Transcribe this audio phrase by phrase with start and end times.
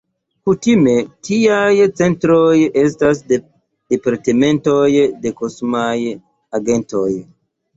[0.49, 0.93] Kutime
[1.27, 2.55] tiaj centroj
[2.85, 4.89] estas departementoj
[5.27, 5.95] de kosmaj
[6.61, 7.09] agentejoj.